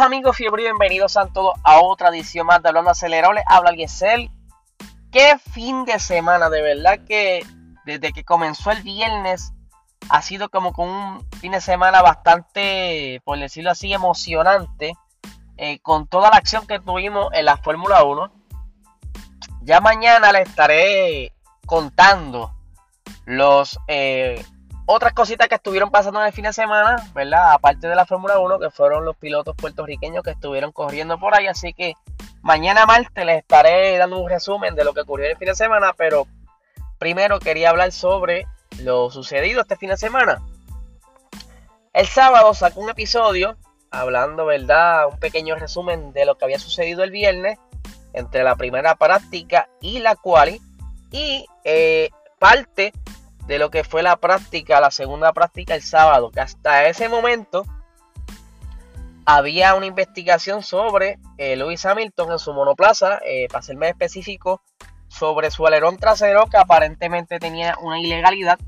[0.00, 3.44] Amigos fiebre y bienvenidos a todos a otra edición más de Hablando Acelerable.
[3.46, 4.30] Habla Giesel.
[5.10, 7.44] Qué fin de semana, de verdad que
[7.84, 9.52] desde que comenzó el viernes
[10.08, 14.94] ha sido como con un fin de semana bastante, por decirlo así, emocionante.
[15.58, 18.32] Eh, con toda la acción que tuvimos en la Fórmula 1.
[19.60, 21.34] Ya mañana les estaré
[21.66, 22.54] contando
[23.26, 24.42] los eh,
[24.86, 27.52] otras cositas que estuvieron pasando en el fin de semana, ¿verdad?
[27.52, 31.46] Aparte de la Fórmula 1, que fueron los pilotos puertorriqueños que estuvieron corriendo por ahí.
[31.46, 31.94] Así que
[32.42, 35.54] mañana martes les estaré dando un resumen de lo que ocurrió en el fin de
[35.54, 35.92] semana.
[35.96, 36.26] Pero
[36.98, 38.46] primero quería hablar sobre
[38.80, 40.42] lo sucedido este fin de semana.
[41.92, 43.56] El sábado sacó un episodio
[43.90, 45.06] hablando, ¿verdad?
[45.08, 47.58] Un pequeño resumen de lo que había sucedido el viernes
[48.14, 50.60] entre la primera práctica y la quali.
[51.10, 52.92] Y eh, parte
[53.46, 57.64] de lo que fue la práctica, la segunda práctica el sábado, que hasta ese momento
[59.24, 64.62] había una investigación sobre eh, Lewis Hamilton en su monoplaza, eh, para ser más específico,
[65.08, 68.58] sobre su alerón trasero que aparentemente tenía una ilegalidad.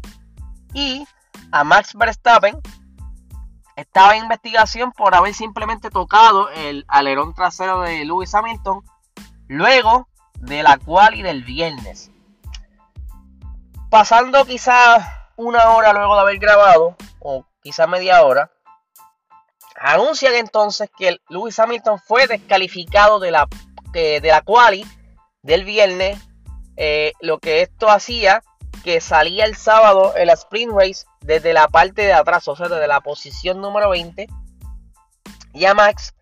[0.72, 1.06] Y
[1.50, 2.60] a Max Verstappen
[3.76, 8.82] estaba en investigación por haber simplemente tocado el alerón trasero de Lewis Hamilton
[9.48, 12.10] luego de la cual y del viernes.
[13.94, 15.06] Pasando quizás
[15.36, 18.50] una hora luego de haber grabado, o quizás media hora,
[19.76, 23.46] anuncian entonces que Lewis Hamilton fue descalificado de la,
[23.92, 24.84] de la quali
[25.42, 26.18] del viernes,
[26.76, 28.42] eh, lo que esto hacía
[28.82, 32.66] que salía el sábado en la sprint race desde la parte de atrás, o sea,
[32.66, 34.26] desde la posición número 20.
[35.52, 36.16] Y a Max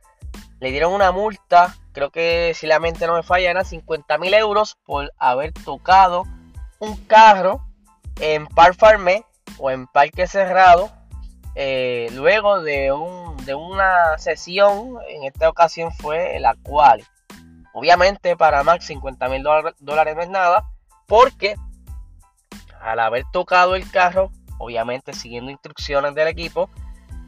[0.60, 4.34] le dieron una multa, creo que si la mente no me falla, eran 50 mil
[4.34, 6.24] euros por haber tocado
[6.82, 7.64] un carro
[8.20, 9.24] en Par Farmé
[9.58, 10.90] o en Parque Cerrado
[11.54, 17.04] eh, luego de, un, de una sesión, en esta ocasión fue la cual,
[17.72, 19.44] obviamente para Max 50 mil
[19.78, 20.64] dólares no es nada,
[21.06, 21.54] porque
[22.80, 26.68] al haber tocado el carro, obviamente siguiendo instrucciones del equipo,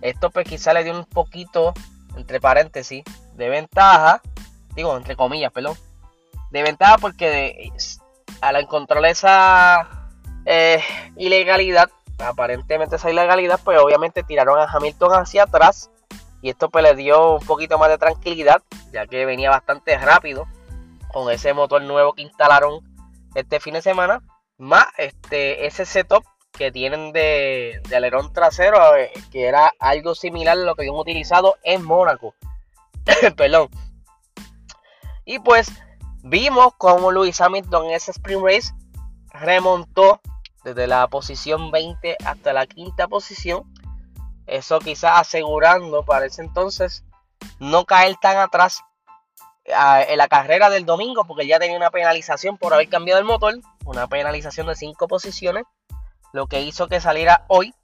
[0.00, 1.74] esto pues quizá le dio un poquito,
[2.16, 3.04] entre paréntesis,
[3.34, 4.20] de ventaja,
[4.74, 5.76] digo, entre comillas, perdón,
[6.50, 7.70] de ventaja porque
[8.44, 10.10] al encontrar esa
[10.44, 10.82] eh,
[11.16, 15.90] ilegalidad, aparentemente esa ilegalidad, pues obviamente tiraron a Hamilton hacia atrás
[16.42, 18.62] y esto pues le dio un poquito más de tranquilidad,
[18.92, 20.46] ya que venía bastante rápido
[21.10, 22.80] con ese motor nuevo que instalaron
[23.34, 24.20] este fin de semana,
[24.58, 30.56] más este ese setup que tienen de, de alerón trasero, eh, que era algo similar
[30.58, 32.34] a lo que habían utilizado en Mónaco.
[33.36, 33.70] Perdón.
[35.24, 35.72] Y pues
[36.24, 38.74] vimos como Luis Hamilton en ese sprint race
[39.28, 40.20] remontó
[40.64, 43.62] desde la posición 20 hasta la quinta posición.
[44.46, 47.04] Eso quizás asegurando para ese entonces
[47.58, 48.80] no caer tan atrás
[49.66, 53.54] en la carrera del domingo porque ya tenía una penalización por haber cambiado el motor,
[53.84, 55.64] una penalización de 5 posiciones,
[56.32, 57.74] lo que hizo que saliera hoy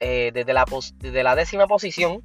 [0.00, 0.64] eh, desde, la
[0.96, 2.22] desde la décima posición,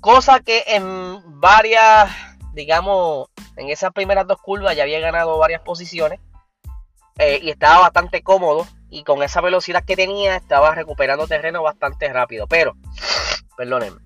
[0.00, 2.10] cosa que en varias,
[2.52, 6.20] digamos, en esas primeras dos curvas ya había ganado varias posiciones
[7.18, 12.12] eh, y estaba bastante cómodo y con esa velocidad que tenía estaba recuperando terreno bastante
[12.12, 12.46] rápido.
[12.46, 12.74] Pero,
[13.56, 14.00] perdónenme,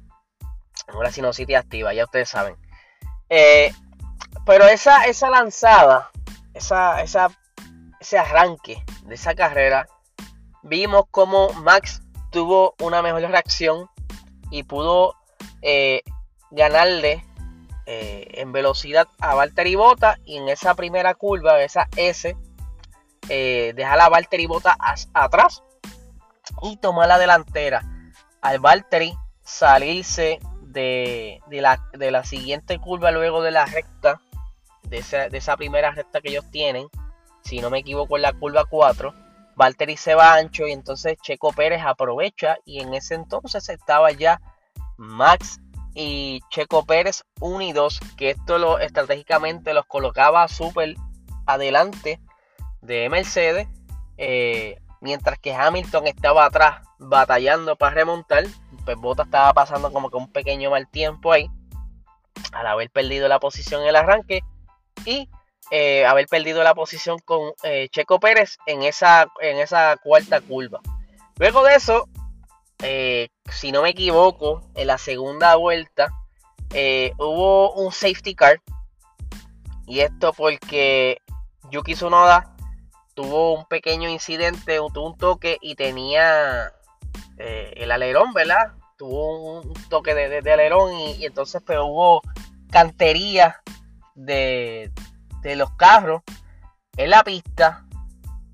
[0.89, 2.57] ahora sinusitis activa, ya ustedes saben.
[3.29, 3.73] Eh,
[4.45, 6.11] pero esa, esa lanzada,
[6.55, 7.29] esa, esa,
[8.01, 9.87] ese arranque de esa carrera,
[10.63, 13.89] vimos como Max tuvo una mejor reacción
[14.51, 15.15] y pudo
[15.63, 16.03] eh,
[16.51, 17.25] ganarle
[17.89, 22.37] en velocidad a Valtteri Bota y en esa primera curva, esa S,
[23.31, 24.77] eh, dejar a Valtteri Bota
[25.15, 25.63] atrás
[26.63, 27.83] y tomar la delantera.
[28.43, 34.21] Al Valtteri salirse de, la, de, la, siguiente curva luego de la recta,
[34.83, 36.89] de esa, primera recta que ellos tienen,
[37.43, 39.15] si no me equivoco en la curva 4,
[39.57, 44.41] Valtteri se va ancho y entonces Checo Pérez aprovecha y en ese entonces estaba ya
[44.97, 45.59] Max
[45.95, 50.95] y Checo Pérez unidos, que esto lo estratégicamente los colocaba súper
[51.47, 52.21] adelante
[52.81, 53.69] de Mercedes,
[54.17, 58.45] eh, mientras que Hamilton estaba atrás batallando para remontar,
[58.85, 61.49] pues Bottas estaba pasando como que un pequeño mal tiempo ahí,
[62.53, 64.43] al haber perdido la posición en el arranque
[65.05, 65.29] y
[65.71, 70.81] eh, haber perdido la posición con eh, Checo Pérez en esa, en esa cuarta curva.
[71.37, 72.09] Luego de eso,
[72.81, 76.09] si no me equivoco, en la segunda vuelta
[77.19, 78.61] hubo un safety car.
[79.87, 81.19] Y esto porque
[81.71, 82.55] Yuki Tsunoda
[83.15, 86.73] tuvo un pequeño incidente, tuvo un toque y tenía
[87.39, 88.75] eh, el alerón, ¿verdad?
[88.99, 92.21] tuvo un toque de, de, alerón y, entonces pues hubo
[92.71, 93.63] cantería
[94.15, 94.93] de,
[95.41, 96.23] de los carros
[96.97, 97.87] en la pista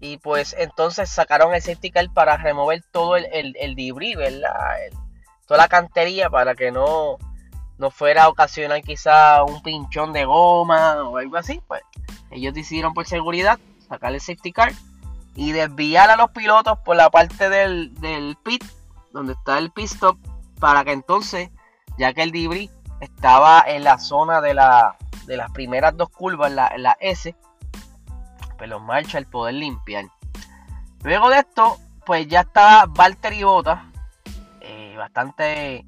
[0.05, 4.53] y pues entonces sacaron el safety car para remover todo el, el, el debris, ¿verdad?
[5.47, 7.17] toda la cantería para que no,
[7.79, 11.63] no fuera a ocasionar quizá un pinchón de goma o algo así.
[11.67, 11.81] Pues
[12.31, 13.59] ellos decidieron por seguridad
[13.89, 14.73] sacar el safety car
[15.37, 18.63] y desviar a los pilotos por la parte del, del pit,
[19.11, 20.19] donde está el pit stop,
[20.61, 21.49] para que entonces,
[21.97, 26.53] ya que el debris estaba en la zona de, la, de las primeras dos curvas,
[26.53, 27.35] la, la S,
[28.67, 30.07] los marcha el poder limpiar.
[31.03, 33.81] Luego de esto, pues ya estaba Valtteri Bottas,
[34.61, 35.85] eh, bastante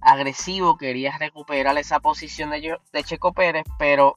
[0.00, 4.14] agresivo, quería recuperar esa posición de, Checo Pérez, pero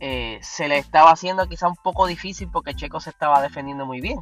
[0.00, 4.00] eh, se le estaba haciendo quizá un poco difícil porque Checo se estaba defendiendo muy
[4.00, 4.20] bien.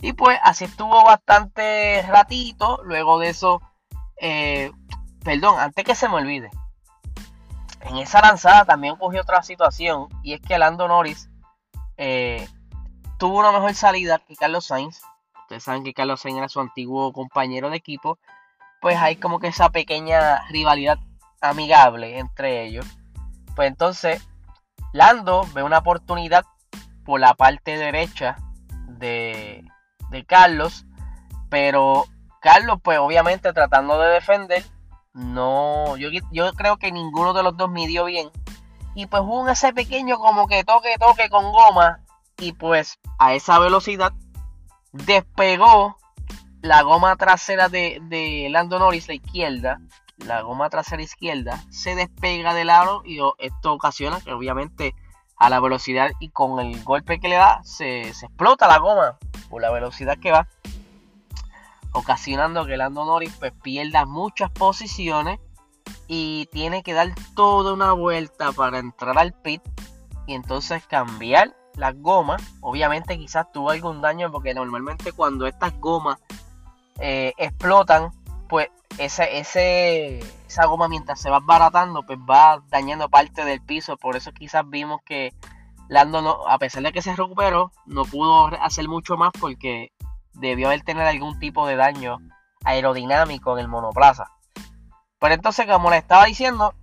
[0.00, 2.80] Y pues así estuvo bastante ratito.
[2.84, 3.60] Luego de eso,
[4.20, 4.70] eh,
[5.24, 6.50] perdón, antes que se me olvide,
[7.80, 11.28] en esa lanzada también ocurrió otra situación y es que Lando Norris
[11.98, 12.48] eh,
[13.18, 15.02] tuvo una mejor salida que Carlos Sainz.
[15.42, 18.18] Ustedes saben que Carlos Sainz era su antiguo compañero de equipo.
[18.80, 20.98] Pues hay como que esa pequeña rivalidad
[21.40, 22.86] amigable entre ellos.
[23.56, 24.26] Pues entonces,
[24.92, 26.44] Lando ve una oportunidad
[27.04, 28.36] por la parte derecha
[28.86, 29.64] de,
[30.10, 30.86] de Carlos.
[31.50, 32.04] Pero
[32.40, 34.64] Carlos, pues obviamente tratando de defender,
[35.12, 38.30] no, yo, yo creo que ninguno de los dos midió bien
[38.98, 42.00] y pues hubo ese pequeño como que toque, toque con goma.
[42.36, 44.12] Y pues a esa velocidad
[44.90, 45.96] despegó
[46.62, 49.80] la goma trasera de, de Lando Norris, la izquierda.
[50.16, 54.96] La goma trasera izquierda se despega del aro y esto ocasiona que obviamente
[55.36, 59.16] a la velocidad y con el golpe que le da se, explota la goma
[59.48, 60.48] por la velocidad que va
[61.92, 65.38] ocasionando que Lando Norris pues, pierda muchas posiciones
[66.06, 69.62] y tiene que dar toda una vuelta para entrar al pit
[70.26, 72.42] y entonces cambiar las gomas.
[72.60, 76.18] Obviamente quizás tuvo algún daño porque normalmente cuando estas gomas
[77.00, 78.10] eh, explotan,
[78.48, 78.68] pues
[78.98, 83.96] ese, ese, esa goma mientras se va baratando, pues va dañando parte del piso.
[83.96, 85.32] Por eso quizás vimos que
[85.88, 89.92] Lando, no, a pesar de que se recuperó, no pudo hacer mucho más porque
[90.34, 92.18] debió haber tener algún tipo de daño
[92.64, 94.30] aerodinámico en el monoplaza.
[95.18, 96.74] Pero entonces, como les estaba diciendo,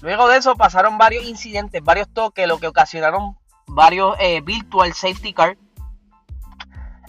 [0.00, 5.32] luego de eso pasaron varios incidentes, varios toques, lo que ocasionaron varios eh, virtual safety
[5.32, 5.56] car.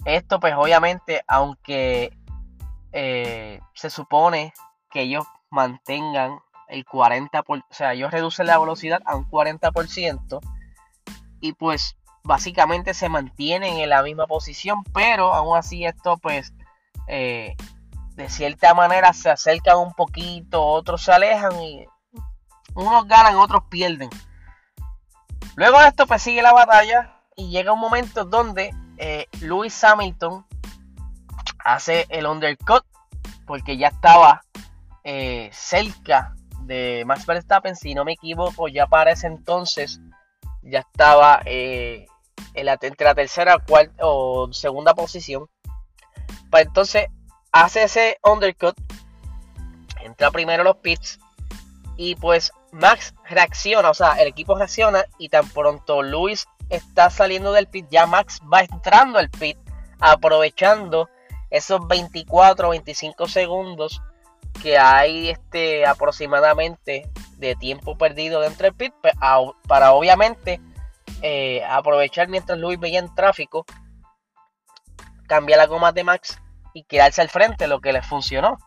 [0.04, 2.16] Esto, pues obviamente, aunque
[2.92, 4.52] eh, se supone
[4.90, 6.38] que ellos mantengan
[6.68, 10.40] el 40%, o sea, ellos reducen la velocidad a un 40%
[11.40, 16.52] y pues básicamente se mantienen en la misma posición, pero aún así esto pues
[17.08, 17.56] eh,
[18.14, 21.86] de cierta manera se acercan un poquito, otros se alejan y
[22.74, 24.10] unos ganan, otros pierden.
[25.56, 30.46] Luego de esto pues sigue la batalla y llega un momento donde eh, Lewis Hamilton
[31.64, 32.84] hace el undercut
[33.46, 34.42] porque ya estaba
[35.04, 40.00] eh, cerca de Max Verstappen, si no me equivoco, ya para ese entonces
[40.62, 42.06] ya estaba eh,
[42.54, 45.48] en la, entre la tercera cuarta, o segunda posición.
[46.50, 47.06] Pues entonces
[47.52, 48.76] hace ese undercut,
[50.00, 51.20] entra primero los pits
[51.96, 57.52] y pues Max reacciona, o sea, el equipo reacciona y tan pronto Luis está saliendo
[57.52, 59.58] del pit, ya Max va entrando al pit,
[60.00, 61.10] aprovechando
[61.50, 64.00] esos 24 o 25 segundos
[64.62, 69.14] que hay este aproximadamente de tiempo perdido dentro del pit pues,
[69.68, 70.60] para obviamente
[71.20, 73.66] eh, aprovechar mientras Luis veía en tráfico,
[75.26, 76.41] cambia la goma de Max
[76.72, 78.58] y quedarse al frente, lo que les funcionó.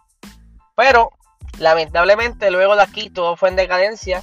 [0.76, 1.12] Pero
[1.60, 4.22] lamentablemente luego de aquí todo fue en decadencia.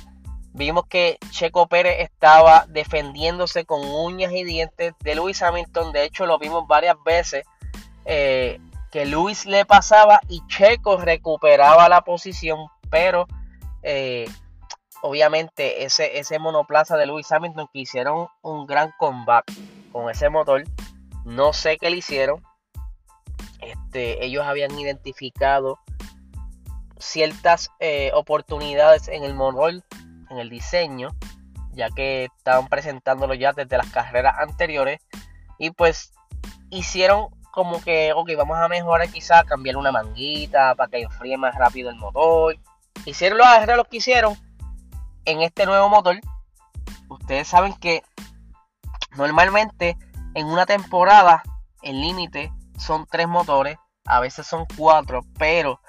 [0.54, 5.92] Vimos que Checo Pérez estaba defendiéndose con uñas y dientes de Lewis Hamilton.
[5.92, 7.44] De hecho, lo vimos varias veces.
[8.04, 8.60] Eh,
[8.90, 12.66] que Luis le pasaba y Checo recuperaba la posición.
[12.90, 13.26] Pero
[13.82, 14.28] eh,
[15.00, 19.50] obviamente ese, ese monoplaza de Lewis Hamilton que hicieron un gran comeback
[19.90, 20.64] con ese motor.
[21.24, 22.42] No sé qué le hicieron.
[23.92, 25.78] Este, ellos habían identificado
[26.98, 29.84] ciertas eh, oportunidades en el motor,
[30.30, 31.10] en el diseño,
[31.72, 34.98] ya que estaban presentándolo ya desde las carreras anteriores.
[35.58, 36.14] Y pues
[36.70, 41.54] hicieron como que, ok, vamos a mejorar quizá, cambiar una manguita para que enfríe más
[41.54, 42.56] rápido el motor.
[43.04, 44.38] Hicieron los arreglos que hicieron
[45.26, 46.18] en este nuevo motor.
[47.10, 48.02] Ustedes saben que
[49.18, 49.98] normalmente
[50.32, 51.42] en una temporada
[51.82, 52.50] el límite
[52.82, 55.80] son tres motores, a veces son cuatro, pero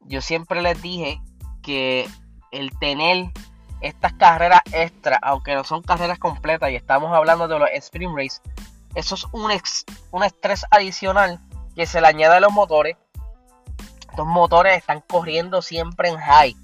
[0.00, 1.20] yo siempre les dije
[1.62, 2.08] que
[2.50, 3.30] el tener
[3.80, 8.40] estas carreras extra, aunque no son carreras completas y estamos hablando de los sprint race,
[8.94, 9.50] eso es un,
[10.10, 11.40] un estrés adicional
[11.74, 12.96] que se le añade a los motores.
[14.10, 16.56] Estos motores están corriendo siempre en high.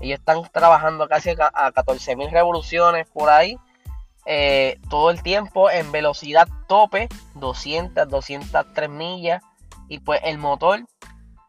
[0.00, 3.58] Ellos están trabajando casi a 14.000 revoluciones por ahí.
[4.26, 9.42] Eh, todo el tiempo en velocidad tope, 200, 203 millas.
[9.88, 10.86] Y pues el motor,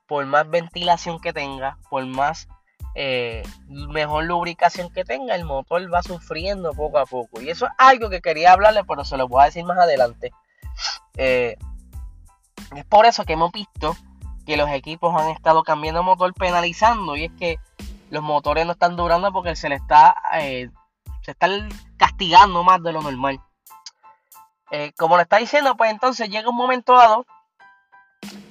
[0.08, 2.48] por más ventilación que tenga, por más
[2.96, 7.42] eh, mejor lubricación que tenga, el motor va sufriendo poco a poco.
[7.42, 10.32] Y eso es algo que quería hablarle, pero se lo voy a decir más adelante.
[11.18, 11.58] Eh,
[12.76, 13.96] es por eso que hemos visto
[14.46, 17.16] que los equipos han estado cambiando motor penalizando.
[17.16, 17.58] Y es que
[18.10, 20.16] los motores no están durando porque se le está,
[21.26, 21.48] se está
[21.98, 23.42] castigando más de lo normal.
[24.98, 27.26] como le está diciendo, pues entonces llega un momento dado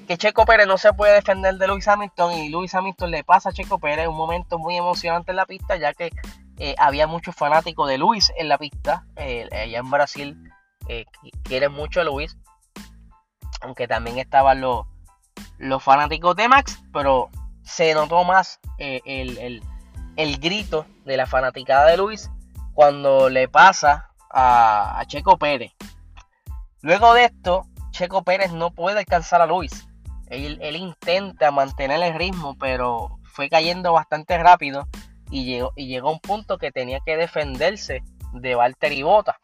[0.07, 3.49] que Checo Pérez no se puede defender de Luis Hamilton y Luis Hamilton le pasa
[3.49, 6.11] a Checo Pérez un momento muy emocionante en la pista ya que
[6.59, 9.07] eh, había muchos fanáticos de Luis en la pista.
[9.16, 10.52] Eh, allá en Brasil
[10.88, 11.04] eh,
[11.43, 12.37] quieren mucho a Luis,
[13.61, 14.87] aunque también estaban los,
[15.59, 17.31] los fanáticos de Max, pero
[17.62, 19.62] se notó más el,
[20.16, 22.31] el, grito de la fanaticada de Luis
[22.75, 25.73] cuando le pasa a, Checo Pérez.
[26.83, 29.87] Luego de esto, Checo Pérez no puede alcanzar a Luis.
[30.26, 34.88] Él, intenta mantener el ritmo, pero fue cayendo bastante rápido
[35.31, 38.02] y llegó, y llegó a un punto que tenía que defenderse
[38.33, 39.38] de Valtteri Bota.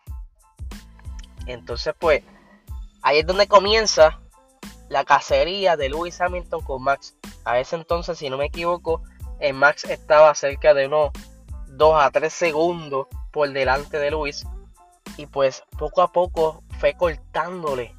[1.47, 2.23] Entonces, pues,
[3.03, 4.21] ahí es donde comienza
[4.89, 7.17] la cacería de Lewis Hamilton con Max.
[7.45, 9.03] A ese entonces, si no me equivoco,
[9.39, 11.11] el Max estaba cerca de unos
[11.69, 14.47] 2 a 3 segundos por delante de Lewis.
[15.17, 17.95] Y pues poco a poco fue cortándole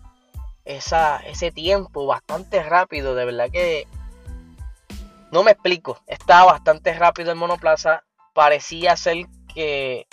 [0.66, 3.16] esa, ese tiempo bastante rápido.
[3.16, 3.88] De verdad que
[5.32, 6.00] no me explico.
[6.08, 8.04] Estaba bastante rápido el monoplaza.
[8.34, 10.08] Parecía ser que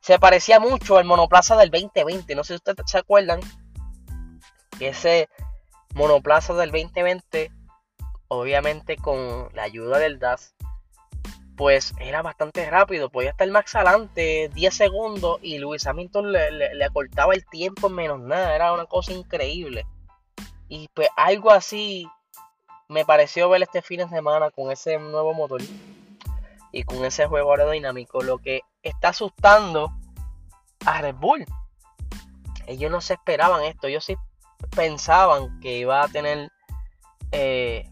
[0.00, 2.34] se parecía mucho al monoplaza del 2020.
[2.34, 3.40] No sé si ustedes se acuerdan.
[4.80, 5.28] Ese
[5.94, 7.52] monoplaza del 2020,
[8.28, 10.54] obviamente con la ayuda del DAS,
[11.60, 13.10] pues era bastante rápido.
[13.10, 17.96] Podía estar más adelante 10 segundos y Luis Hamilton le, le, acortaba el tiempo en
[17.96, 18.54] menos nada.
[18.54, 19.84] Era una cosa increíble.
[20.70, 22.08] Y pues algo así
[22.88, 25.60] me pareció ver este fin de semana con ese nuevo motor
[26.72, 28.22] y con ese juego aerodinámico.
[28.22, 29.92] Lo que está asustando
[30.86, 31.44] a Red Bull.
[32.68, 33.86] Ellos no se esperaban esto.
[33.86, 34.16] Ellos sí
[34.74, 36.50] pensaban que iba a tener
[37.32, 37.86] eh,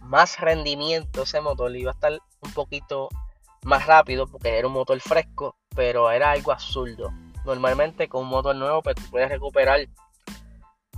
[0.00, 1.76] más rendimiento ese motor.
[1.76, 3.08] Iba a estar un poquito
[3.62, 5.56] más rápido porque era un motor fresco.
[5.74, 7.12] Pero era algo absurdo.
[7.44, 9.80] Normalmente con un motor nuevo pues, tú puedes recuperar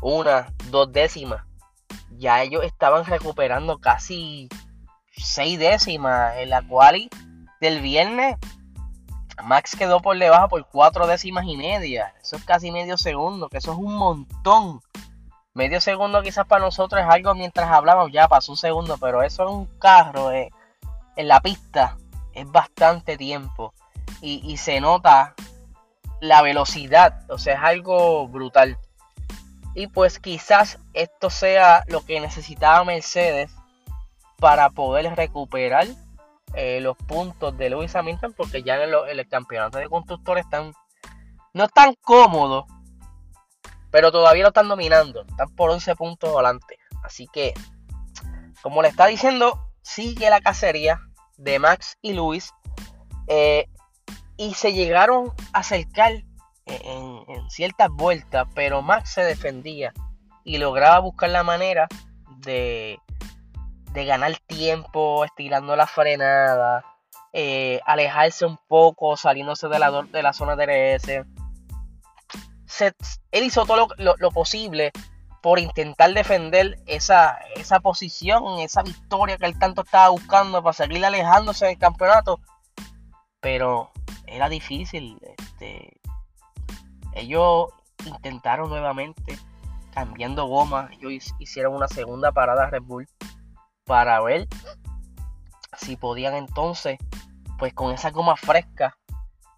[0.01, 1.45] una, dos décimas.
[2.19, 4.49] Ya ellos estaban recuperando casi
[5.13, 7.09] seis décimas en la cual
[7.61, 8.37] del viernes
[9.43, 12.15] Max quedó por debajo por cuatro décimas y media.
[12.23, 14.81] Eso es casi medio segundo, que eso es un montón.
[15.55, 19.45] Medio segundo quizás para nosotros es algo mientras hablamos, ya pasó un segundo, pero eso
[19.45, 20.51] es un carro eh,
[21.17, 21.97] en la pista.
[22.35, 23.75] Es bastante tiempo.
[24.21, 25.35] Y, y se nota
[26.21, 28.79] la velocidad, o sea, es algo brutal.
[29.75, 33.51] Y pues quizás esto sea lo que necesitaba Mercedes
[34.39, 35.87] para poder recuperar
[36.55, 40.75] eh, los puntos de Lewis Hamilton porque ya en, el campeonato de constructores están
[41.55, 42.67] no están cómodos
[43.91, 47.55] pero todavía lo están dominando están por 11 puntos adelante así que
[48.63, 51.01] como le está diciendo sigue la cacería
[51.37, 52.53] de Max y Lewis
[53.27, 53.69] eh,
[54.37, 56.13] y se llegaron a acercar
[56.67, 59.93] en, ciertas vueltas, pero Max se defendía
[60.45, 61.87] y lograba buscar la manera
[62.39, 62.99] de,
[63.93, 66.85] de ganar tiempo, estirando la frenada,
[67.35, 71.09] eh, alejarse un poco, saliéndose de la, de la zona DRS.
[73.31, 74.93] él hizo todo lo, posible
[75.43, 81.05] por intentar defender esa, esa posición, esa victoria que él tanto estaba buscando para seguir
[81.05, 82.41] alejándose del campeonato.
[83.41, 83.91] Pero
[84.27, 85.19] era difícil.
[85.37, 86.01] Este,
[87.15, 87.71] ellos
[88.07, 89.37] intentaron nuevamente
[89.93, 90.89] cambiando goma.
[90.93, 93.09] Ellos hicieron una segunda parada Red Bull
[93.85, 94.47] para ver
[95.77, 96.99] si podían entonces,
[97.59, 98.97] pues con esa goma fresca.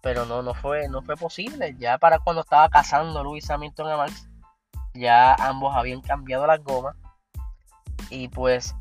[0.01, 1.75] Pero no, no fue, no fue posible.
[1.77, 4.27] Ya para cuando estaba cazando Luis Hamilton a Max,
[4.95, 6.95] ya ambos habían cambiado las gomas.
[8.09, 8.75] Y pues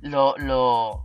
[0.00, 1.02] lo, lo,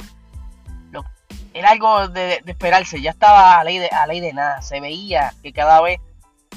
[1.54, 3.02] era algo de, esperarse.
[3.02, 4.62] Ya estaba a ley de, a ley de nada.
[4.62, 6.00] Se veía que cada vez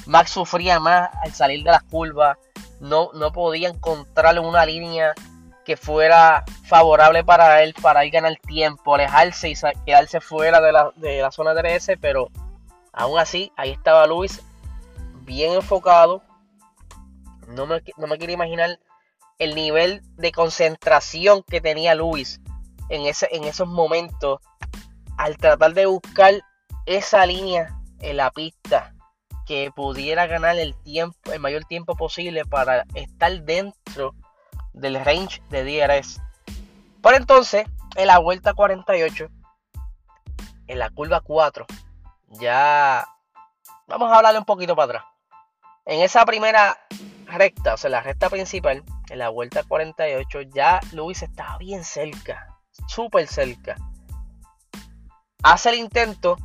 [0.07, 2.37] Max sufría más al salir de las curvas,
[2.81, 5.13] no, no podía encontrar una línea
[5.65, 9.55] que fuera favorable para él, para ir ganar tiempo, alejarse y
[9.85, 12.29] quedarse fuera de la, de la zona DRS, pero
[12.93, 14.43] aún así, ahí estaba Luis
[15.25, 16.23] bien enfocado.
[17.49, 18.79] No me, no me quiero imaginar
[19.39, 22.41] el nivel de concentración que tenía Luis
[22.91, 24.41] en, ese, en esos momentos
[25.17, 26.35] al tratar de buscar
[26.87, 28.95] esa línea en la pista
[29.47, 34.15] que pudiera ganar el tiempo, el mayor tiempo posible para estar dentro
[34.75, 36.21] del range de DRS.
[37.01, 39.29] Por entonces, en la vuelta 48,
[40.67, 41.67] en la curva 4,
[42.41, 43.09] ya
[43.87, 45.05] vamos a hablarle un poquito para atrás.
[45.87, 46.79] En esa primera
[47.29, 52.59] recta, o sea, la recta principal, en la vuelta 48, ya Luis estaba bien cerca,
[52.89, 53.77] súper cerca.
[55.43, 56.37] Hace el intento,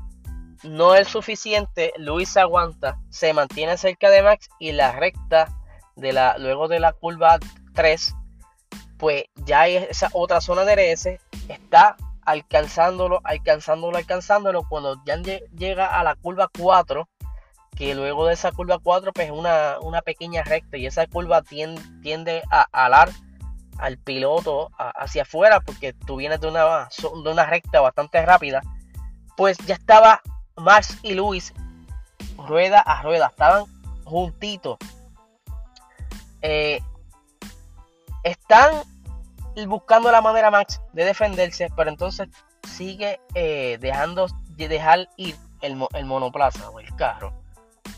[0.63, 5.47] no es suficiente, Luis aguanta, se mantiene cerca de Max y la recta
[5.95, 7.39] de la, luego de la curva
[7.73, 8.15] 3
[9.03, 16.03] pues ya esa otra zona de RS está alcanzándolo, alcanzándolo, alcanzándolo cuando ya llega a
[16.05, 17.09] la curva 4,
[17.75, 21.41] que luego de esa curva 4 pues es una, una pequeña recta y esa curva
[21.41, 23.09] tiende, a alar
[23.77, 26.87] al piloto hacia afuera porque tú vienes de una,
[27.23, 28.61] de una recta bastante rápida,
[29.35, 30.21] pues ya estaba
[30.55, 31.53] Max y Luis
[32.37, 33.65] rueda a rueda, estaban
[34.03, 34.77] juntitos.
[36.41, 36.81] Eh,
[38.23, 38.83] están
[39.67, 42.27] buscando la manera Max de defenderse, pero entonces
[42.67, 47.42] sigue eh, dejando de dejar ir el, monoplaza o el carro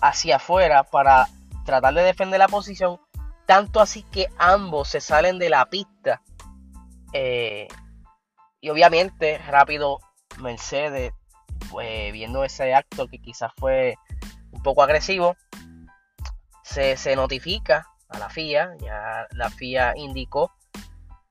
[0.02, 1.28] hacia afuera para
[1.66, 3.00] tratar de defender la posición,
[3.46, 6.22] tanto así que ambos se salen de la pista.
[7.14, 7.68] Eh,
[8.62, 10.00] y obviamente rápido
[10.40, 11.14] Mercedes,
[11.72, 13.96] pues, viendo ese acto que quizás fue
[14.52, 15.36] un poco agresivo,
[16.64, 20.52] se, se notifica a la FIA, ya la FIA indicó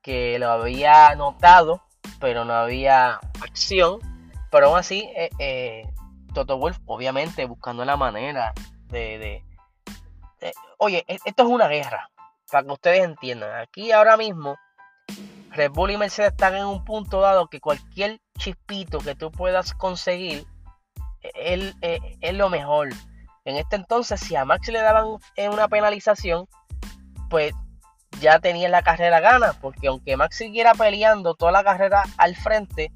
[0.05, 1.83] que lo había notado,
[2.21, 3.99] pero no había acción.
[4.51, 5.83] Pero aún así, eh, eh,
[6.35, 8.53] Toto Wolf, obviamente, buscando la manera
[8.89, 9.43] de,
[10.79, 12.11] Oye, e, esto es una guerra,
[12.51, 13.59] para que ustedes entiendan.
[13.59, 14.57] Aquí ahora mismo,
[15.51, 19.73] Red Bull y Mercedes están en un punto dado que cualquier chispito que tú puedas
[19.73, 20.47] conseguir
[21.23, 22.91] es, e, es lo mejor.
[23.47, 25.19] En este entonces, si a Max le daban
[25.51, 26.47] una penalización,
[27.31, 27.55] pues
[28.21, 32.91] ya tenía la carrera gana, porque aunque Max siguiera peleando toda la carrera al frente,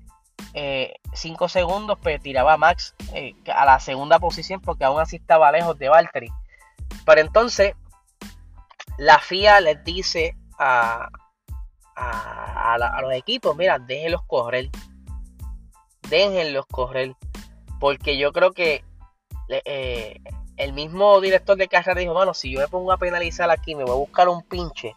[0.53, 5.53] 5 eh, segundos, pues tiraba Max eh, a la segunda posición, porque aún así estaba
[5.53, 6.29] lejos de Valtteri.
[7.05, 7.75] Pero entonces,
[8.97, 11.09] la FIA les dice a,
[11.95, 14.71] a, los equipos, mira, déjenlos correr.
[16.09, 17.15] Déjenlos correr.
[17.81, 18.85] Porque yo creo que
[19.49, 20.21] eh,
[20.57, 23.85] el mismo director de carrera dijo, bueno, si yo me pongo a penalizar aquí, me
[23.85, 24.97] voy a buscar un pinche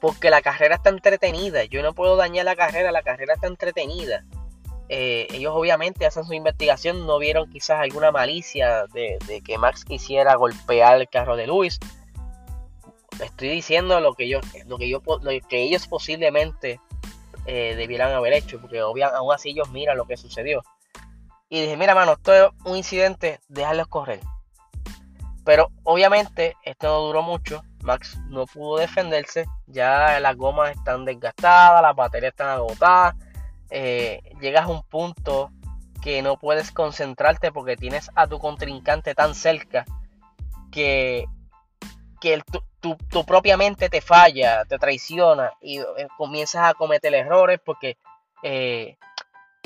[0.00, 1.64] porque la carrera está entretenida.
[1.64, 4.24] Yo no puedo dañar la carrera, la carrera está entretenida.
[4.88, 10.34] Eh, ellos obviamente hacen su investigación, no vieron quizás alguna malicia de, que Max quisiera
[10.36, 11.78] golpear el carro de Luis.
[13.22, 16.80] Estoy diciendo lo que yo, lo que yo, lo que ellos posiblemente
[17.46, 20.62] eh, debieran haber hecho, porque obviamente aún así ellos miran lo que sucedió.
[21.50, 24.20] Y dije, mira, mano, esto es un incidente, déjalos correr.
[25.48, 27.62] Pero obviamente esto no duró mucho.
[27.82, 29.46] Max no pudo defenderse.
[29.66, 33.14] Ya las gomas están desgastadas, las baterías están agotadas.
[33.70, 35.50] Eh, llegas a un punto
[36.02, 39.86] que no puedes concentrarte porque tienes a tu contrincante tan cerca
[40.70, 41.24] que,
[42.20, 42.42] que
[42.80, 45.86] tu, propia mente te falla, te traiciona y eh,
[46.18, 47.96] comienzas a cometer errores porque,
[48.42, 48.98] eh,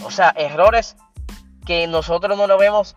[0.05, 0.97] o sea, errores
[1.67, 2.95] que nosotros no lo vemos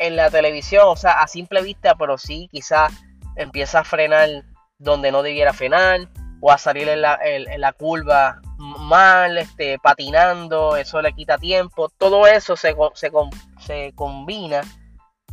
[0.00, 2.90] en la televisión, o sea, a simple vista, pero sí, quizás
[3.36, 4.28] empieza a frenar
[4.78, 6.08] donde no debiera frenar,
[6.40, 11.90] o a salir en la, en, la curva mal, este, patinando, eso le quita tiempo.
[11.98, 13.12] Todo eso se, se,
[13.58, 14.62] se combina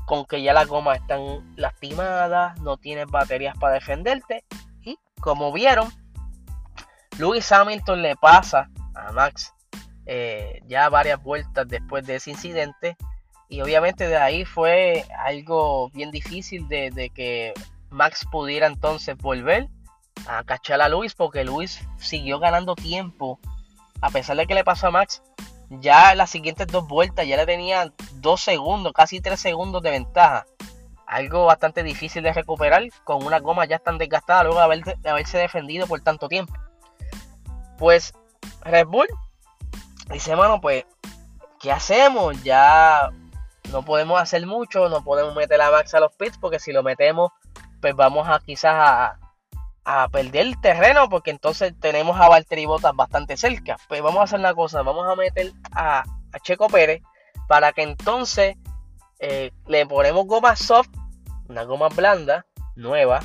[0.06, 4.44] con que ya las gomas están lastimadas, no tienes baterías para defenderte.
[4.82, 5.88] Y como vieron,
[7.18, 9.54] Lewis Hamilton le pasa a Max
[10.06, 12.98] eh, ya varias vueltas después de ese incidente
[13.50, 17.54] y obviamente de ahí fue algo bien difícil de, que
[17.90, 19.68] Max pudiera entonces volver
[20.28, 23.40] a cachar a Luis porque Luis siguió ganando tiempo.
[24.02, 25.24] A pesar de que le pasó a Max
[25.70, 30.46] ya las siguientes dos vueltas ya le tenía dos segundos casi tres segundos de ventaja.
[31.06, 35.38] Algo bastante difícil de recuperar con una goma ya tan desgastada luego de, de haberse
[35.38, 36.54] defendido por tanto tiempo.
[37.78, 38.14] Pues
[38.62, 39.08] Red Bull
[40.12, 40.86] dice mano pues
[41.62, 42.44] ¿qué hacemos?
[42.44, 43.10] ya
[43.72, 46.84] no podemos hacer mucho, no podemos meter a Max a los pits porque si lo
[46.84, 47.32] metemos,
[47.82, 49.20] pues vamos a quizás a,
[49.84, 53.78] a perder el terreno porque entonces tenemos a Valtteri Bottas bastante cerca.
[53.88, 56.04] Pues vamos a hacer una cosa, vamos a meter a,
[56.44, 57.02] Checo Pérez
[57.48, 58.58] para que entonces
[59.20, 60.90] eh, le ponemos goma soft,
[61.48, 63.22] una goma blanda, nueva,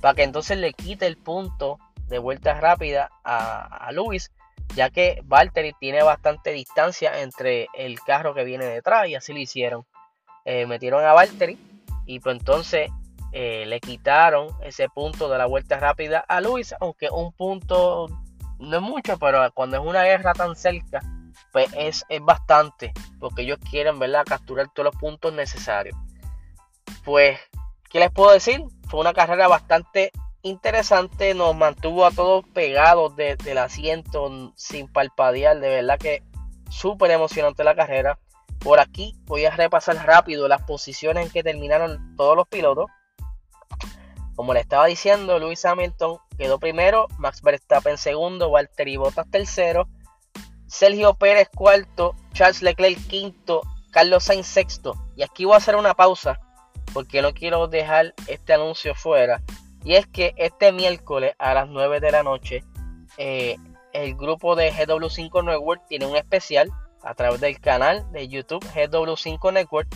[0.00, 4.32] para que entonces le quite el punto de vuelta rápida a, a Luis,
[4.74, 9.38] ya que Valtteri tiene bastante distancia entre el carro que viene detrás y así lo
[9.38, 9.86] hicieron.
[10.44, 11.58] Eh, metieron a Valtteri
[12.06, 12.90] y pues entonces
[13.32, 18.06] eh, le quitaron ese punto de la vuelta rápida a Luis, aunque un punto
[18.58, 21.00] no es mucho, pero cuando es una guerra tan cerca,
[21.52, 25.96] pues es, bastante, porque ellos quieren, ¿verdad?, capturar todos los puntos necesarios.
[27.04, 27.38] Pues,
[27.90, 28.62] ¿qué les puedo decir?
[28.88, 30.10] Fue una carrera bastante
[30.44, 36.22] interesante, nos mantuvo a todos pegados del asiento sin palpadear, de verdad que
[36.70, 38.18] súper emocionante la carrera.
[38.60, 42.86] Por aquí voy a repasar rápido las posiciones en que terminaron todos los pilotos.
[44.36, 49.88] Como le estaba diciendo, Lewis Hamilton quedó primero, Max Verstappen segundo, Valtteri Bottas tercero,
[50.66, 54.94] Sergio Pérez cuarto, Charles Leclerc quinto, Carlos Sainz sexto.
[55.16, 56.40] Y aquí voy a hacer una pausa
[56.92, 59.40] porque no quiero dejar este anuncio fuera.
[59.84, 62.64] Y es que este miércoles a las 9 de la noche,
[63.18, 63.56] eh,
[63.92, 66.70] el grupo de GW5 Network tiene un especial
[67.02, 69.88] a través del canal de YouTube GW5 Network.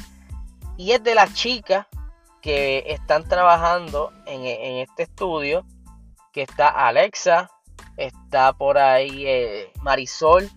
[0.77, 1.87] Y es de las chicas
[2.41, 4.45] que están trabajando en,
[4.79, 5.67] este estudio,
[6.33, 7.51] que está Alexa,
[7.97, 10.49] está por ahí eh, Marisol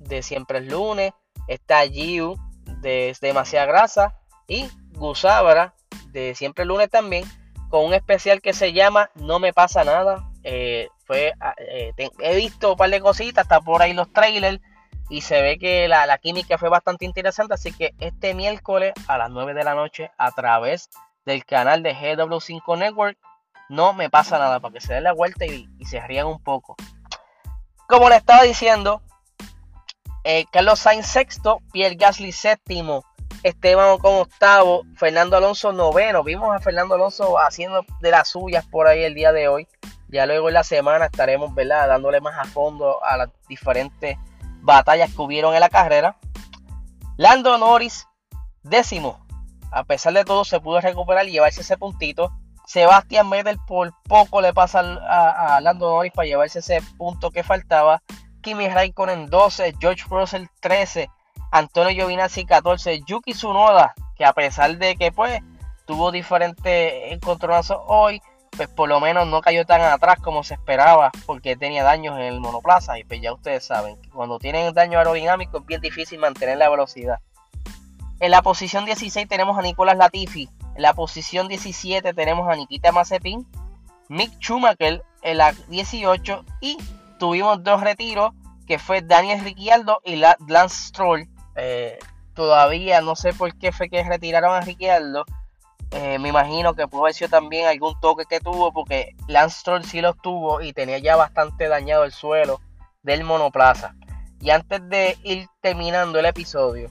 [0.00, 1.12] de Siempre es Lunes,
[1.46, 2.36] está Giu
[2.80, 4.16] de Demasiada Grasa
[4.48, 5.74] y Gusabra
[6.08, 7.24] de Siempre es Lunes también,
[7.68, 10.28] con un especial que se llama No me pasa nada.
[10.42, 14.60] Eh, fue, ah, eh, he visto un par de cositas, está por ahí los trailers
[15.10, 17.54] y se ve que la, la, química fue bastante interesante.
[17.54, 20.90] Así que este miércoles a las 9 de la noche, a través
[21.24, 23.18] del canal de GW5 Network,
[23.68, 26.76] no me pasa nada para que se den la vuelta y, se rían un poco.
[27.86, 29.02] Como le estaba diciendo,
[30.24, 33.04] eh, Carlos Sainz sexto, Pierre Gasly séptimo,
[33.42, 36.24] Esteban con octavo, Fernando Alonso noveno.
[36.24, 39.68] Vimos a Fernando Alonso haciendo de las suyas por ahí el día de hoy.
[40.08, 41.88] Ya luego en la semana estaremos ¿verdad?
[41.88, 44.16] dándole más a fondo a las diferentes
[44.60, 46.16] batallas que hubieron en la carrera.
[47.16, 48.06] Lando Norris
[48.62, 49.26] décimo,
[49.70, 52.32] a pesar de todo, se pudo recuperar y llevarse ese puntito.
[52.66, 58.02] Sebastián Vettel por poco le pasa a, Lando Norris para llevarse ese punto que faltaba.
[58.42, 61.10] Kimi Raikkonen 12, George Russell 13,
[61.50, 65.40] Antonio Giovinazzi 14, Yuki Tsunoda, que a pesar de que pues
[65.86, 68.20] tuvo diferentes encontronazos hoy,
[68.56, 72.24] pues por lo menos no cayó tan atrás como se esperaba, porque tenía daños en
[72.24, 72.98] el monoplaza.
[72.98, 76.68] Y pues ya ustedes saben, que cuando tienen daño aerodinámico es bien difícil mantener la
[76.68, 77.18] velocidad.
[78.20, 80.50] En la posición 16 tenemos a Nicolás Latifi.
[80.74, 83.46] En la posición 17 tenemos a Nikita Mazepin.
[84.08, 86.44] Mick Schumacher en la 18.
[86.60, 86.78] Y
[87.18, 88.32] tuvimos dos retiros
[88.66, 91.28] que fue Daniel Ricciardo y Lance Stroll.
[91.58, 91.98] Eh,
[92.34, 95.24] todavía no sé por qué fue que retiraron a Ricciardo.
[95.90, 99.84] Eh, me imagino que pudo haber sido también algún toque que tuvo porque Lance Stroll
[99.84, 102.60] sí lo tuvo y tenía ya bastante dañado el suelo
[103.02, 103.94] del monoplaza.
[104.40, 106.90] Y antes de ir terminando el episodio,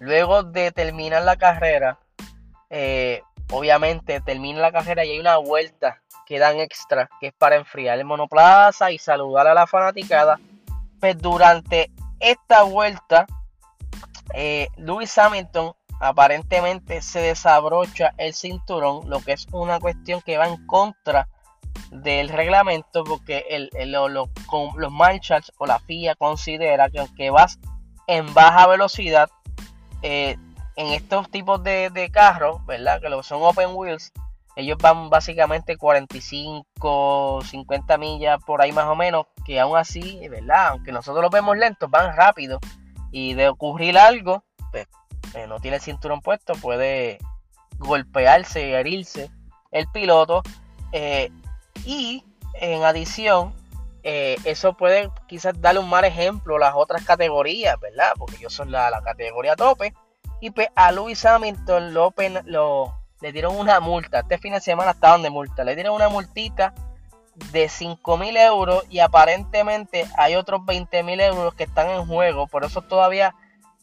[0.00, 1.98] Luego de terminar la carrera,
[2.70, 3.20] eh,
[3.52, 7.98] obviamente termina la carrera y hay una vuelta que dan extra, que es para enfriar
[7.98, 10.40] el monoplaza y saludar a la fanaticada.
[11.00, 13.26] Pues durante esta vuelta,
[14.34, 20.48] eh, Lewis Hamilton aparentemente se desabrocha el cinturón, lo que es una cuestión que va
[20.48, 21.28] en contra
[21.90, 27.58] del reglamento, porque el, los marshals o la FIA considera que aunque vas
[28.06, 29.30] en baja velocidad,
[30.02, 30.36] eh,
[30.76, 33.00] en estos tipos de, carros, ¿verdad?
[33.00, 34.12] Que son open wheels,
[34.56, 40.68] ellos van básicamente 45, 50 millas por ahí más o menos, que aún así, ¿verdad?
[40.68, 42.58] Aunque nosotros los vemos lentos, van rápido.
[43.10, 44.86] Y de ocurrir algo, pues
[45.34, 47.18] eh, no tiene el cinturón puesto, puede
[47.78, 49.30] golpearse, herirse
[49.70, 50.42] el piloto.
[50.92, 51.30] Eh,
[51.84, 53.54] y en adición,
[54.02, 58.12] eso puede quizás darle un mal ejemplo a las otras categorías, ¿verdad?
[58.16, 59.92] Porque ellos son la, la categoría tope.
[60.40, 62.14] Y pues a Lewis Hamilton lo,
[63.20, 64.20] le dieron una multa.
[64.20, 65.64] Este fin de semana estaban de multa.
[65.64, 66.74] Le dieron una multita
[67.52, 72.46] de 5 mil euros y aparentemente hay otros 20 mil euros que están en juego.
[72.46, 73.34] Por eso todavía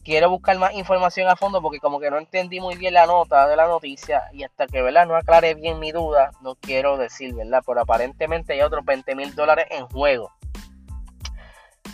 [0.04, 3.46] quiero buscar más información a fondo porque como que no entendí muy bien la nota
[3.46, 5.06] de la noticia y hasta que ¿verdad?
[5.06, 7.62] no aclare bien mi duda, no quiero decir, ¿verdad?
[7.66, 10.32] Pero aparentemente hay otros 20 mil dólares en juego.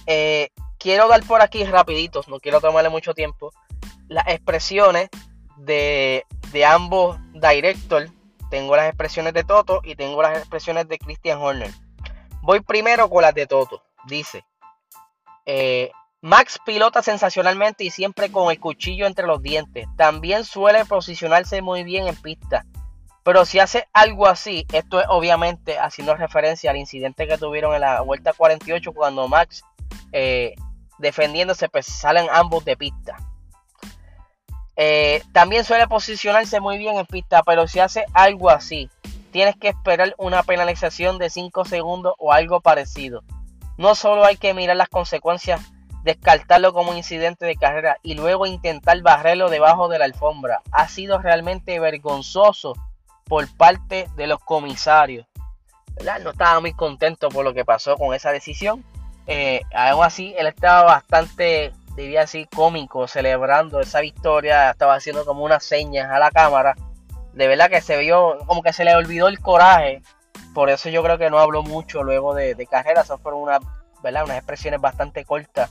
[0.07, 3.53] Eh, quiero dar por aquí rapiditos, no quiero tomarle mucho tiempo
[4.09, 5.09] las expresiones
[5.57, 6.25] de,
[6.67, 8.11] ambos directores
[8.55, 11.73] tengo las expresiones de Toto y tengo las expresiones de Christian Horner.
[12.41, 13.83] Voy primero con las de Toto.
[14.07, 14.45] Dice,
[15.45, 15.91] eh,
[16.21, 19.89] Max pilota sensacionalmente y siempre con el cuchillo entre los dientes.
[19.97, 22.65] También suele posicionarse muy bien en pista.
[23.25, 27.81] Pero si hace algo así, esto es obviamente haciendo referencia al incidente que tuvieron en
[27.81, 29.65] la vuelta 48 cuando Max
[30.13, 30.55] eh,
[30.99, 33.17] defendiéndose pues salen ambos de pista.
[34.77, 38.91] Eh, también suele posicionarse muy bien en pista, pero si hace algo así,
[39.31, 43.23] tienes que esperar una penalización de 5 segundos o algo parecido.
[43.77, 45.61] No solo hay que mirar las consecuencias,
[46.05, 50.61] descartarlo como incidente de carrera y luego intentar barrerlo debajo de la alfombra.
[50.71, 52.75] Ha sido realmente vergonzoso
[53.25, 55.27] por parte de los comisarios.
[56.23, 58.85] No estaba muy contento por lo que pasó con esa decisión.
[59.27, 64.71] Eh, aún así, él estaba bastante, diría así, cómico, celebrando esa victoria.
[64.71, 66.75] Estaba haciendo como unas señas a la cámara.
[67.33, 70.03] De verdad que se vio como que se le olvidó el coraje.
[70.55, 73.03] Por eso yo creo que no habló mucho luego de, carrera.
[73.03, 73.59] Esas fueron una,
[74.03, 74.25] ¿verdad?
[74.25, 75.71] unas expresiones bastante cortas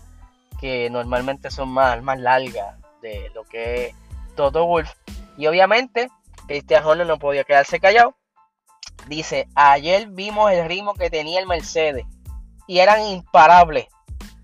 [0.60, 3.96] que normalmente son más, más largas de lo que es
[4.36, 4.92] Toto Wolf.
[5.38, 6.10] Y obviamente,
[6.48, 8.16] Christian Horner no podía quedarse callado.
[9.08, 12.06] Dice, ayer vimos el ritmo que tenía el Mercedes
[12.68, 13.88] y eran imparables.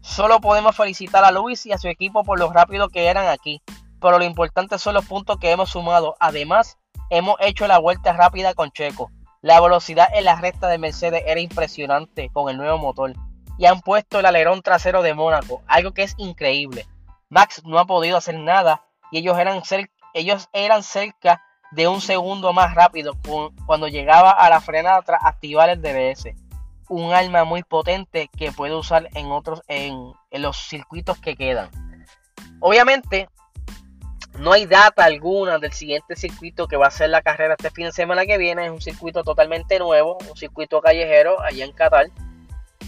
[0.10, 3.62] Solo podemos felicitar a Luis y a su equipo por lo rápido que eran aquí,
[4.02, 6.15] pero lo importante son los puntos que hemos sumado.
[6.19, 6.80] Además,
[7.12, 9.12] hemos hecho la vuelta rápida con Checo.
[9.43, 13.13] La velocidad en la recta de Mercedes era impresionante con el nuevo motor
[13.60, 16.88] y han puesto el alerón trasero de Mónaco, algo que es increíble.
[17.30, 19.62] Max no ha podido hacer nada y ellos eran,
[20.15, 23.13] ellos eran cerca de un segundo más rápido
[23.67, 26.48] cuando llegaba a la frenada tras activar el DBS
[26.89, 31.69] un arma muy potente que puede usar en otros en, los circuitos que quedan.
[32.60, 33.30] Obviamente,
[34.39, 37.86] no hay data alguna del siguiente circuito que va a ser la carrera este fin
[37.86, 38.65] de semana que viene.
[38.65, 42.08] Es un circuito totalmente nuevo, un circuito callejero allá en Qatar.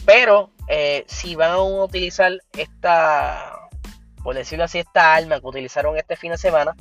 [0.06, 3.70] Pero eh, si van a utilizar esta,
[4.24, 6.76] por decirlo así, esta arma que utilizaron este fin de semana,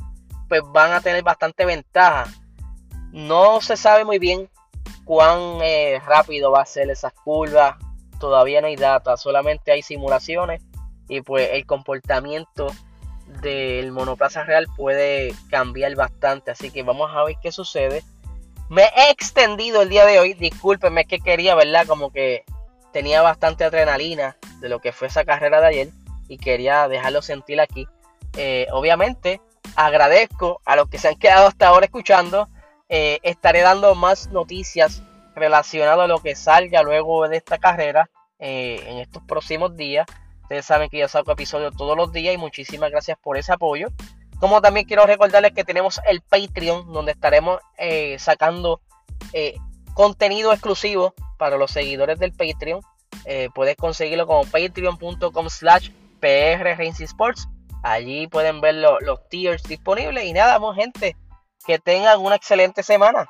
[0.48, 2.26] pues van a tener bastante ventaja.
[3.12, 4.48] No se sabe muy bien
[5.04, 7.76] cuán eh, rápido va a ser esas curvas.
[8.18, 10.62] Todavía no hay data, solamente hay simulaciones
[11.08, 12.68] y pues el comportamiento
[13.42, 16.50] del monoplaza real puede cambiar bastante.
[16.50, 18.04] Así que vamos a ver qué sucede.
[18.68, 20.34] Me he extendido el día de hoy.
[20.34, 21.86] Discúlpenme que quería, ¿verdad?
[21.86, 22.44] Como que
[22.92, 25.88] tenía bastante adrenalina de lo que fue esa carrera de ayer.
[26.28, 27.88] Y quería dejarlo sentir aquí.
[28.36, 29.40] Eh, obviamente,
[29.74, 32.48] agradezco a los que se han quedado hasta ahora escuchando.
[32.92, 35.00] Eh, estaré dando más noticias
[35.37, 40.07] relacionadas a lo que salga luego de esta carrera eh, en estos próximos días.
[40.42, 43.90] Ustedes saben que ya saco episodios todos los días y muchísimas gracias por ese apoyo.
[44.40, 48.81] Como también quiero recordarles que tenemos el Patreon donde estaremos eh, sacando
[49.94, 52.81] contenido exclusivo para los seguidores del Patreon.
[53.55, 57.48] puedes conseguirlo como patreon.com slash PR Sports.
[57.85, 60.24] Allí pueden ver los tiers disponibles.
[60.24, 61.16] Y nada, más gente,
[61.70, 63.28] que tengan una excelente semana.